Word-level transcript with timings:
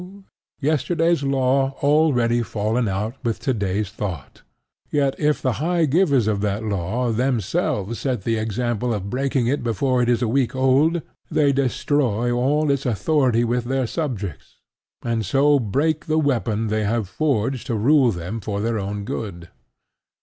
yesterday's 0.59 1.21
law 1.21 1.75
already 1.83 2.41
fallen 2.41 2.87
out 2.87 3.13
with 3.23 3.39
today's 3.39 3.91
thought. 3.91 4.41
Yet 4.89 5.13
if 5.19 5.43
the 5.43 5.51
high 5.61 5.85
givers 5.85 6.25
of 6.25 6.41
that 6.41 6.63
law 6.63 7.11
themselves 7.11 7.99
set 7.99 8.23
the 8.23 8.37
example 8.37 8.95
of 8.95 9.11
breaking 9.11 9.45
it 9.45 9.63
before 9.63 10.01
it 10.01 10.09
is 10.09 10.23
a 10.23 10.27
week 10.27 10.55
old, 10.55 11.03
they 11.29 11.53
destroy 11.53 12.31
all 12.31 12.71
its 12.71 12.87
authority 12.87 13.43
with 13.43 13.65
their 13.65 13.85
subjects, 13.85 14.55
and 15.03 15.23
so 15.23 15.59
break 15.59 16.05
the 16.07 16.17
weapon 16.17 16.65
they 16.69 16.83
have 16.83 17.07
forged 17.07 17.67
to 17.67 17.75
rule 17.75 18.09
them 18.09 18.39
for 18.41 18.59
their 18.59 18.79
own 18.79 19.05
good. 19.05 19.49